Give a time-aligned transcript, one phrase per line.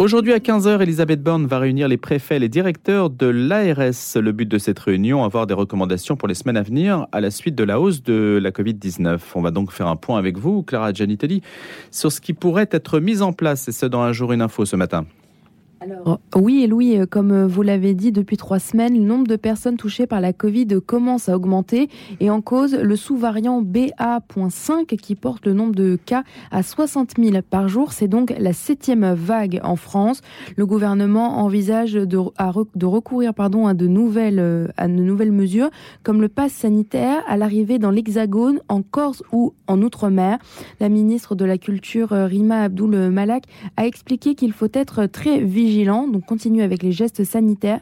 [0.00, 4.16] Aujourd'hui à 15h, Elisabeth Borne va réunir les préfets et les directeurs de l'ARS.
[4.16, 7.30] Le but de cette réunion, avoir des recommandations pour les semaines à venir à la
[7.30, 9.20] suite de la hausse de la Covid-19.
[9.34, 11.42] On va donc faire un point avec vous, Clara Gianitelli,
[11.90, 14.64] sur ce qui pourrait être mis en place, et ce dans un jour une info
[14.64, 15.04] ce matin.
[15.82, 19.26] Alors, oui, et Louis, euh, comme euh, vous l'avez dit depuis trois semaines, le nombre
[19.26, 21.88] de personnes touchées par la Covid commence à augmenter
[22.20, 27.38] et en cause le sous-variant BA.5 qui porte le nombre de cas à 60 000
[27.48, 27.92] par jour.
[27.92, 30.20] C'est donc la septième vague en France.
[30.54, 32.18] Le gouvernement envisage de,
[32.84, 35.70] recourir pardon, à, de nouvelles, euh, à de nouvelles mesures
[36.02, 40.38] comme le pass sanitaire à l'arrivée dans l'Hexagone, en Corse ou en Outre-mer.
[40.78, 43.44] La ministre de la Culture, Rima Abdul Malak,
[43.78, 45.69] a expliqué qu'il faut être très vigilant
[46.08, 47.80] donc continue avec les gestes sanitaires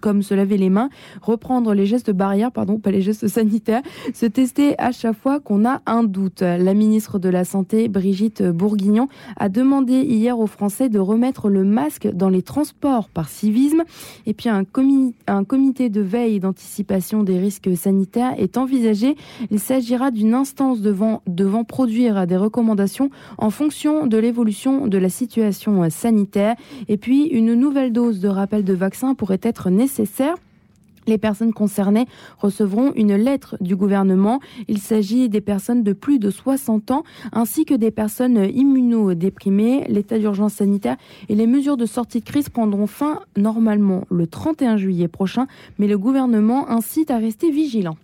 [0.00, 0.90] comme se laver les mains,
[1.22, 3.82] reprendre les gestes barrières, pardon, pas les gestes sanitaires,
[4.14, 6.40] se tester à chaque fois qu'on a un doute.
[6.42, 11.64] La ministre de la Santé, Brigitte Bourguignon, a demandé hier aux Français de remettre le
[11.64, 13.84] masque dans les transports par civisme.
[14.26, 19.16] Et puis un, comité de veille et d'anticipation des risques sanitaires est envisagé.
[19.50, 25.08] Il s'agira d'une instance devant, devant produire des recommandations en fonction de l'évolution de la
[25.08, 26.54] situation sanitaire.
[26.88, 29.70] Et puis une nouvelle dose de rappel de vaccin pourrait être
[31.08, 32.06] les personnes concernées
[32.38, 34.40] recevront une lettre du gouvernement.
[34.68, 39.84] Il s'agit des personnes de plus de 60 ans ainsi que des personnes immunodéprimées.
[39.88, 40.96] L'état d'urgence sanitaire
[41.28, 45.46] et les mesures de sortie de crise prendront fin normalement le 31 juillet prochain,
[45.78, 47.96] mais le gouvernement incite à rester vigilant.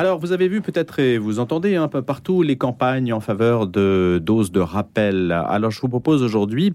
[0.00, 3.66] Alors, vous avez vu peut-être et vous entendez un peu partout les campagnes en faveur
[3.66, 5.32] de doses de rappel.
[5.32, 6.72] Alors, je vous propose aujourd'hui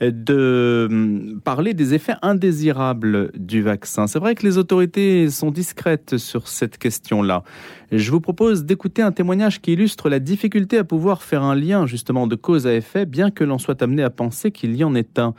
[0.00, 4.06] de hum, parler des effets indésirables du vaccin.
[4.06, 7.42] C'est vrai que les autorités sont discrètes sur cette question-là.
[7.90, 11.88] Je vous propose d'écouter un témoignage qui illustre la difficulté à pouvoir faire un lien
[11.88, 14.94] justement de cause à effet, bien que l'on soit amené à penser qu'il y en
[14.94, 15.34] est un.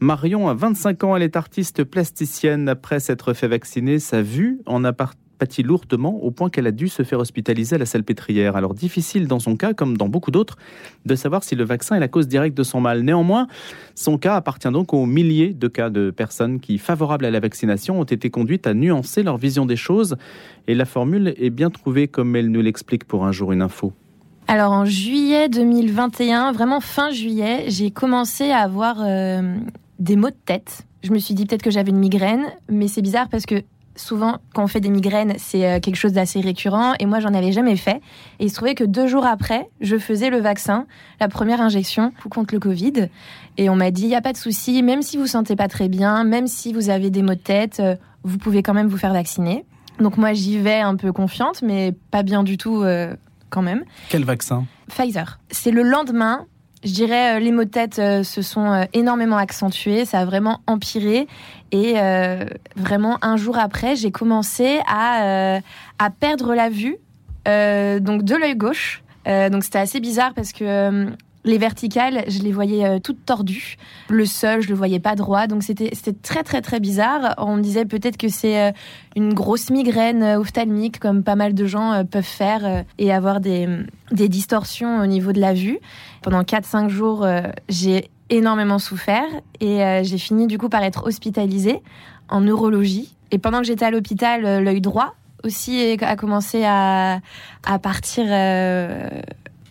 [0.00, 2.68] Marion a 25 ans, elle est artiste plasticienne.
[2.68, 4.92] Après s'être fait vacciner, sa vue en a
[5.42, 8.54] pâtit lourdement au point qu'elle a dû se faire hospitaliser à la Salpêtrière.
[8.54, 10.56] Alors difficile dans son cas, comme dans beaucoup d'autres,
[11.04, 13.02] de savoir si le vaccin est la cause directe de son mal.
[13.02, 13.48] Néanmoins,
[13.96, 17.98] son cas appartient donc aux milliers de cas de personnes qui, favorables à la vaccination,
[17.98, 20.14] ont été conduites à nuancer leur vision des choses.
[20.68, 23.92] Et la formule est bien trouvée comme elle nous l'explique pour un jour une info.
[24.46, 29.56] Alors en juillet 2021, vraiment fin juillet, j'ai commencé à avoir euh,
[29.98, 30.86] des maux de tête.
[31.02, 33.64] Je me suis dit peut-être que j'avais une migraine, mais c'est bizarre parce que
[33.96, 36.94] souvent, quand on fait des migraines, c'est euh, quelque chose d'assez récurrent.
[36.98, 38.00] Et moi, j'en avais jamais fait.
[38.38, 40.86] Et il se trouvait que deux jours après, je faisais le vaccin,
[41.20, 43.08] la première injection contre le Covid.
[43.58, 45.68] Et on m'a dit, il n'y a pas de souci, même si vous sentez pas
[45.68, 48.88] très bien, même si vous avez des maux de tête, euh, vous pouvez quand même
[48.88, 49.64] vous faire vacciner.
[49.98, 53.14] Donc moi, j'y vais un peu confiante, mais pas bien du tout euh,
[53.50, 53.84] quand même.
[54.08, 54.64] Quel vaccin?
[54.88, 55.38] Pfizer.
[55.50, 56.46] C'est le lendemain
[56.84, 61.26] je dirais, les maux de tête se sont énormément accentués, ça a vraiment empiré.
[61.72, 62.44] Et euh,
[62.76, 65.60] vraiment, un jour après, j'ai commencé à, euh,
[65.98, 66.98] à perdre la vue,
[67.48, 69.02] euh, donc de l'œil gauche.
[69.26, 71.06] donc c'était assez bizarre parce que
[71.44, 73.76] les verticales, je les voyais toutes tordues.
[74.08, 75.46] Le sol, je le voyais pas droit.
[75.46, 75.90] Donc c'était
[76.22, 77.34] très très très bizarre.
[77.38, 78.72] On me disait peut-être que c'est
[79.16, 83.68] une grosse migraine ophtalmique comme pas mal de gens peuvent faire et avoir des
[84.12, 85.78] des distorsions au niveau de la vue.
[86.22, 87.26] Pendant 4 5 jours,
[87.68, 89.28] j'ai énormément souffert
[89.60, 91.82] et euh, j'ai fini du coup par être hospitalisée
[92.28, 93.14] en neurologie.
[93.30, 95.14] Et pendant que j'étais à l'hôpital, euh, l'œil droit
[95.44, 97.20] aussi a commencé à,
[97.64, 99.08] à partir euh,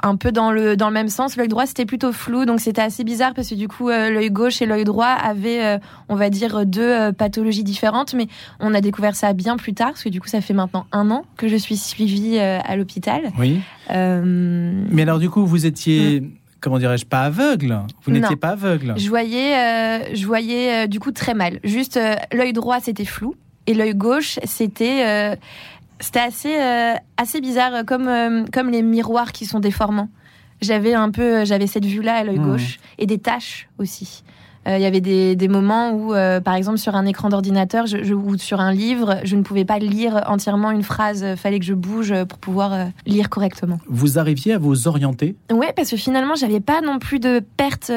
[0.03, 1.37] un peu dans le, dans le même sens.
[1.37, 4.61] L'œil droit, c'était plutôt flou, donc c'était assez bizarre parce que du coup, l'œil gauche
[4.61, 5.79] et l'œil droit avaient,
[6.09, 8.27] on va dire, deux pathologies différentes, mais
[8.59, 11.11] on a découvert ça bien plus tard, parce que du coup, ça fait maintenant un
[11.11, 13.31] an que je suis suivie à l'hôpital.
[13.37, 13.61] Oui.
[13.89, 16.21] Mais alors, du coup, vous étiez...
[16.21, 16.31] Mm
[16.61, 17.81] comment dirais-je, pas aveugle.
[18.03, 18.93] Vous n'étiez pas aveugle.
[18.95, 21.59] Je voyais, euh, je voyais euh, du coup très mal.
[21.63, 23.35] Juste euh, l'œil droit c'était flou
[23.67, 25.37] et l'œil gauche c'était
[26.01, 26.57] c'était assez
[27.17, 30.09] assez bizarre comme comme les miroirs qui sont déformants.
[30.61, 32.51] J'avais un peu j'avais cette vue là à l'œil hmm.
[32.51, 34.23] gauche et des taches aussi.
[34.67, 37.87] Euh, il y avait des, des moments où, euh, par exemple, sur un écran d'ordinateur
[37.87, 41.25] je, ou sur un livre, je ne pouvais pas lire entièrement une phrase.
[41.35, 43.79] Fallait que je bouge pour pouvoir euh, lire correctement.
[43.87, 45.35] Vous arriviez à vous orienter?
[45.51, 47.91] Oui, parce que finalement, j'avais pas non plus de perte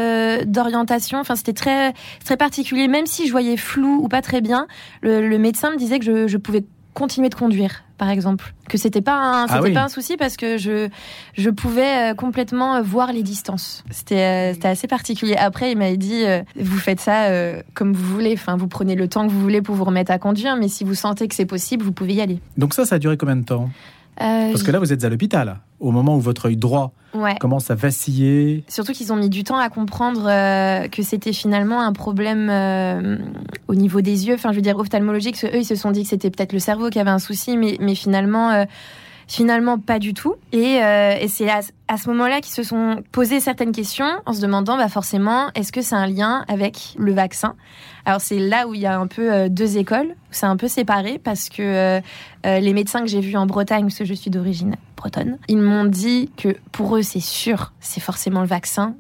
[0.46, 1.18] d'orientation.
[1.18, 1.92] Enfin, c'était très
[2.24, 2.88] très particulier.
[2.88, 4.66] Même si je voyais flou ou pas très bien,
[5.02, 8.54] le, le médecin me disait que je, je pouvais continuer de conduire, par exemple.
[8.68, 10.88] Que c'était pas un, ah c'était pas un souci parce que je,
[11.36, 13.84] je pouvais euh, complètement euh, voir les distances.
[13.90, 15.36] C'était, euh, c'était assez particulier.
[15.36, 16.24] Après, il m'avait dit,
[16.56, 17.28] vous faites ça
[17.74, 18.32] comme vous voulez.
[18.34, 20.84] Enfin, vous prenez le temps que vous voulez pour vous remettre à conduire, mais si
[20.84, 22.38] vous sentez que c'est possible, vous pouvez y aller.
[22.56, 23.68] Donc ça, ça a duré combien de temps?
[24.20, 27.34] Euh, Parce que là, vous êtes à l'hôpital, au moment où votre œil droit ouais.
[27.40, 28.64] commence à vaciller.
[28.68, 33.18] Surtout qu'ils ont mis du temps à comprendre euh, que c'était finalement un problème euh,
[33.66, 34.34] au niveau des yeux.
[34.34, 36.90] Enfin, je veux dire, ophtalmologique, eux, ils se sont dit que c'était peut-être le cerveau
[36.90, 38.64] qui avait un souci, mais, mais finalement,
[39.26, 40.34] finalement, pas du tout.
[40.52, 44.32] Et, euh, et c'est à, à ce moment-là qu'ils se sont posé certaines questions en
[44.32, 47.54] se demandant, bah forcément, est-ce que c'est un lien avec le vaccin?
[48.04, 50.68] Alors, c'est là où il y a un peu euh, deux écoles, c'est un peu
[50.68, 52.00] séparé, parce que euh,
[52.42, 55.86] les médecins que j'ai vus en Bretagne, parce que je suis d'origine bretonne, ils m'ont
[55.86, 58.94] dit que pour eux, c'est sûr, c'est forcément le vaccin.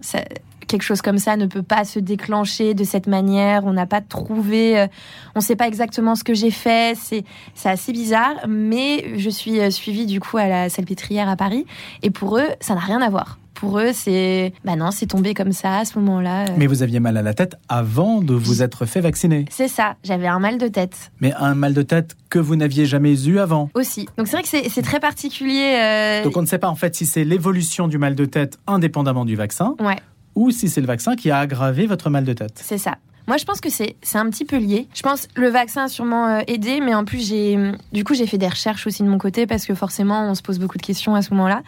[0.66, 3.64] Quelque chose comme ça ne peut pas se déclencher de cette manière.
[3.64, 4.86] On n'a pas trouvé, euh,
[5.34, 6.96] on ne sait pas exactement ce que j'ai fait.
[7.00, 7.24] C'est
[7.54, 11.66] c'est assez bizarre, mais je suis euh, suivie du coup à la Salpêtrière à Paris,
[12.02, 13.38] et pour eux, ça n'a rien à voir.
[13.54, 16.42] Pour eux, c'est bah non, c'est tombé comme ça à ce moment-là.
[16.46, 16.54] euh.
[16.58, 19.44] Mais vous aviez mal à la tête avant de vous être fait vacciner.
[19.48, 19.94] C'est ça.
[20.02, 23.38] J'avais un mal de tête Mais un mal de tête que vous n'aviez jamais eu
[23.38, 23.70] avant.
[23.74, 24.08] aussi.
[24.18, 26.20] Donc c'est vrai que c'est c'est très particulier.
[26.24, 29.24] Donc on ne sait pas en fait si c'est l'évolution du mal de tête indépendamment
[29.24, 29.96] du vaccin Ouais.
[30.34, 32.60] Ou si c'est le vaccin qui a aggravé votre mal de tête.
[32.62, 32.96] C'est ça.
[33.26, 34.86] Moi, je pense que c'est un petit peu lié.
[34.92, 38.26] Je pense le vaccin a sûrement euh, aidé, mais en plus, j'ai du coup, j'ai
[38.26, 40.82] fait des recherches aussi de mon côté parce que forcément, on se pose beaucoup de
[40.82, 41.62] questions à ce moment-là.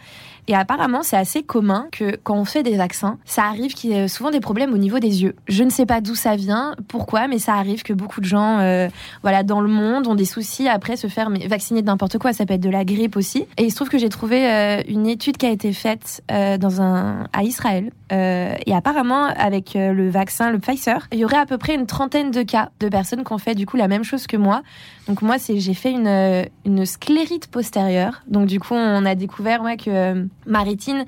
[0.47, 3.93] Et apparemment, c'est assez commun que quand on fait des vaccins, ça arrive qu'il y
[3.93, 5.35] ait souvent des problèmes au niveau des yeux.
[5.47, 8.59] Je ne sais pas d'où ça vient, pourquoi, mais ça arrive que beaucoup de gens,
[8.59, 8.87] euh,
[9.23, 12.33] voilà, dans le monde, ont des soucis après se faire vacciner de n'importe quoi.
[12.33, 13.45] Ça peut être de la grippe aussi.
[13.57, 16.57] Et il se trouve que j'ai trouvé euh, une étude qui a été faite euh,
[16.57, 17.91] dans un à Israël.
[18.11, 21.75] Euh, et apparemment, avec euh, le vaccin, le Pfizer, il y aurait à peu près
[21.75, 24.37] une trentaine de cas de personnes qui ont fait du coup la même chose que
[24.37, 24.61] moi.
[25.07, 28.23] Donc moi, c'est j'ai fait une, euh, une sclérite postérieure.
[28.27, 31.05] Donc du coup, on a découvert ouais, que euh, ma rétine,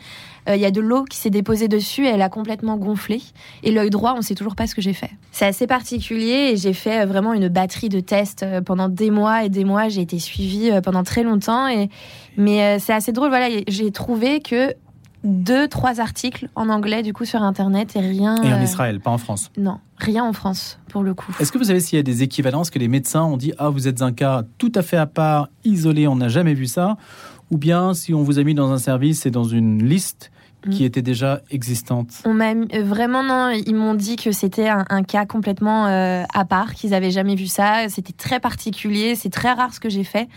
[0.48, 3.22] euh, il y a de l'eau qui s'est déposée dessus et elle a complètement gonflé.
[3.64, 5.12] Et l'œil droit, on sait toujours pas ce que j'ai fait.
[5.32, 9.44] C'est assez particulier et j'ai fait euh, vraiment une batterie de tests pendant des mois
[9.44, 9.90] et des mois.
[9.90, 11.68] J'ai été suivie pendant très longtemps.
[12.38, 13.30] Mais c'est assez drôle.
[13.30, 14.74] Voilà, j'ai trouvé que
[15.24, 18.42] deux, trois articles en anglais du coup sur Internet et rien.
[18.44, 19.52] Et en euh, Israël, pas en France.
[19.58, 21.36] Non, rien en France pour le coup.
[21.40, 23.70] Est-ce que vous savez s'il y a des équivalences que les médecins ont dit Ah,
[23.70, 26.98] vous êtes un cas tout à fait à part, isolé, on n'a jamais vu ça
[27.52, 30.32] Ou bien si on vous a mis dans un service et dans une liste
[30.72, 30.86] qui Mm.
[30.86, 35.04] était déjà existante On m'a euh, vraiment non, ils m'ont dit que c'était un, un
[35.04, 37.88] cas complètement euh, à part, qu'ils avaient jamais vu ça.
[37.88, 40.28] C'était très particulier, c'est très rare ce que j'ai fait.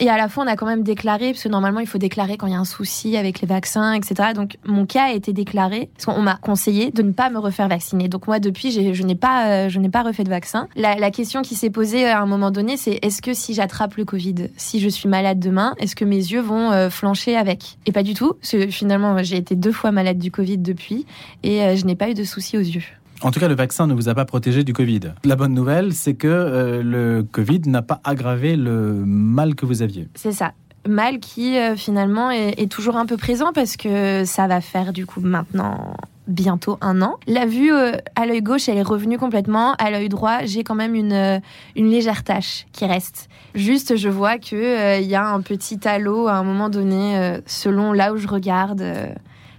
[0.00, 2.36] Et à la fois, on a quand même déclaré, parce que normalement, il faut déclarer
[2.36, 4.30] quand il y a un souci avec les vaccins, etc.
[4.34, 7.68] Donc, mon cas a été déclaré, parce qu'on m'a conseillé de ne pas me refaire
[7.68, 8.08] vacciner.
[8.08, 10.68] Donc, moi, depuis, je n'ai pas, euh, je n'ai pas refait de vaccin.
[10.76, 14.06] La, question qui s'est posée à un moment donné, c'est est-ce que si j'attrape le
[14.06, 17.76] Covid, si je suis malade demain, est-ce que mes yeux vont euh, flancher avec?
[17.84, 21.04] Et pas du tout, parce que finalement, j'ai été deux fois malade du Covid depuis,
[21.42, 22.84] et euh, je n'ai pas eu de soucis aux yeux.
[23.22, 25.12] En tout cas, le vaccin ne vous a pas protégé du Covid.
[25.24, 29.82] La bonne nouvelle, c'est que euh, le Covid n'a pas aggravé le mal que vous
[29.82, 30.08] aviez.
[30.14, 30.52] C'est ça.
[30.88, 35.06] Mal qui euh, finalement est, toujours un peu présent parce que ça va faire du
[35.06, 35.94] coup maintenant
[36.26, 37.18] bientôt un an.
[37.28, 39.74] La vue euh, à l'œil gauche, elle est revenue complètement.
[39.74, 41.40] À l'œil droit, j'ai quand même une,
[41.76, 43.28] une légère tache qui reste.
[43.54, 47.38] Juste, je vois que euh, il y a un petit halo à un moment donné,
[47.46, 48.84] selon là où je regarde.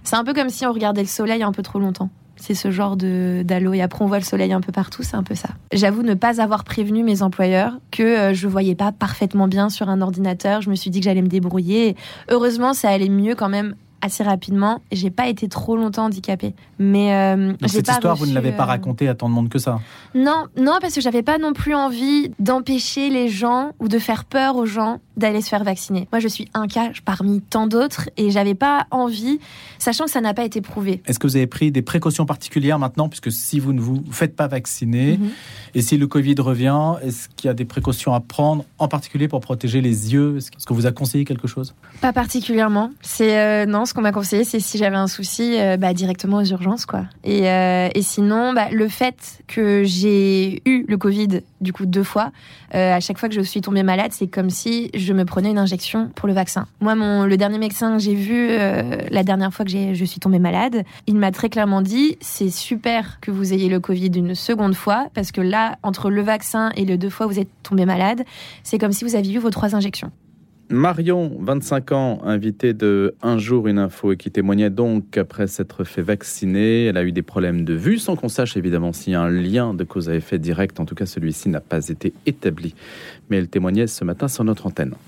[0.02, 2.10] C'est un peu comme si on regardait le soleil un peu trop longtemps.
[2.36, 5.22] C'est ce genre d'halo et après on voit le soleil un peu partout, c'est un
[5.22, 5.50] peu ça.
[5.72, 9.88] J'avoue ne pas avoir prévenu mes employeurs que euh, je voyais pas parfaitement bien sur
[9.88, 10.60] un ordinateur.
[10.60, 11.96] Je me suis dit que j'allais me débrouiller.
[12.28, 14.80] Heureusement, ça allait mieux quand même assez rapidement.
[14.92, 18.52] J'ai pas été trop longtemps handicapée, mais euh, Donc cette pas histoire, vous ne l'avez
[18.52, 19.80] pas euh, racontée à tant de monde que ça.
[20.14, 24.24] Non, non, parce que j'avais pas non plus envie d'empêcher les gens ou de faire
[24.24, 26.08] peur aux gens d'aller se faire vacciner.
[26.12, 29.38] Moi, je suis un cas parmi tant d'autres et j'avais pas envie,
[29.78, 31.02] sachant que ça n'a pas été prouvé.
[31.06, 33.08] Est-ce que vous avez pris des précautions particulières maintenant?
[33.08, 35.30] Puisque si vous ne vous faites pas vacciner, Mhm.
[35.76, 39.28] et si le Covid revient, est-ce qu'il y a des précautions à prendre, en particulier
[39.28, 40.36] pour protéger les yeux?
[40.38, 41.74] Est-ce qu'on vous a conseillé quelque chose?
[42.00, 42.90] Pas particulièrement.
[43.00, 46.38] C'est euh, non, ce qu'on m'a conseillé, c'est si j'avais un souci, euh, bah, directement
[46.38, 47.04] aux urgences, quoi.
[47.22, 52.02] Et, euh, et sinon, bah, le fait que j'ai eu le Covid, du coup, deux
[52.02, 52.32] fois,
[52.74, 55.50] euh, à chaque fois que je suis tombée malade, c'est comme si je me prenais
[55.50, 56.66] une injection pour le vaccin.
[56.80, 60.38] Moi, mon, le dernier médecin que j'ai vu, la dernière fois que je suis tombée
[60.38, 64.74] malade, il m'a très clairement dit, c'est super que vous ayez le Covid une seconde
[64.74, 68.24] fois, parce que là, entre le vaccin et les deux fois vous êtes tombée malade,
[68.62, 70.10] c'est comme si vous aviez eu vos trois injections.
[70.70, 75.84] Marion, 25 ans, invitée de Un jour une info et qui témoignait donc après s'être
[75.84, 76.86] fait vacciner.
[76.86, 79.30] Elle a eu des problèmes de vue sans qu'on sache évidemment s'il y a un
[79.30, 80.80] lien de cause à effet direct.
[80.80, 82.74] En tout cas, celui-ci n'a pas été établi.
[83.28, 84.94] Mais elle témoignait ce matin sur notre antenne.